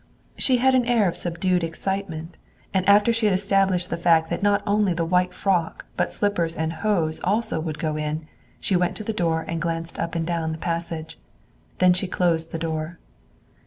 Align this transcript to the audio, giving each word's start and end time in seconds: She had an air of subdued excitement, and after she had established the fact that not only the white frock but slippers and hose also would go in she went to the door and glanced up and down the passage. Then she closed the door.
She 0.35 0.57
had 0.57 0.73
an 0.73 0.87
air 0.87 1.07
of 1.07 1.15
subdued 1.15 1.63
excitement, 1.63 2.35
and 2.73 2.89
after 2.89 3.13
she 3.13 3.27
had 3.27 3.35
established 3.35 3.91
the 3.91 3.97
fact 4.01 4.31
that 4.31 4.41
not 4.41 4.63
only 4.65 4.95
the 4.95 5.05
white 5.05 5.31
frock 5.31 5.85
but 5.95 6.11
slippers 6.11 6.55
and 6.55 6.73
hose 6.73 7.19
also 7.23 7.59
would 7.59 7.77
go 7.77 7.95
in 7.95 8.27
she 8.59 8.75
went 8.75 8.97
to 8.97 9.03
the 9.03 9.13
door 9.13 9.45
and 9.47 9.61
glanced 9.61 9.99
up 9.99 10.15
and 10.15 10.25
down 10.25 10.53
the 10.53 10.57
passage. 10.57 11.19
Then 11.77 11.93
she 11.93 12.07
closed 12.07 12.51
the 12.51 12.57
door. 12.57 12.97